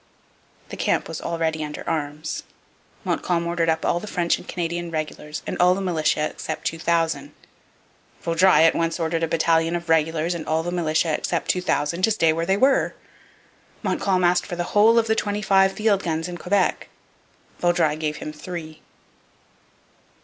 [0.69, 2.41] The camp was already under arms.
[3.03, 7.35] Montcalm ordered up all the French and Canadian regulars and all the militia, except 2,000.
[8.23, 12.09] Vaudreuil at once ordered a battalion of regulars and all the militia, except 2,000, to
[12.09, 12.95] stay where they were.
[13.83, 16.89] Montcalm asked for the whole of the twenty five field guns in Quebec.
[17.59, 18.81] Vaudreuil gave him three.